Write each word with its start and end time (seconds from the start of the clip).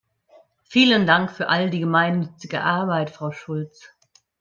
Vielen 0.67 1.05
Dank 1.05 1.29
für 1.29 1.47
all 1.49 1.69
die 1.69 1.79
gemeinnützige 1.79 2.63
Arbeit, 2.63 3.11
Frau 3.11 3.31
Schulz! 3.31 3.91